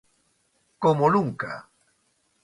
[0.83, 1.51] Como nunca.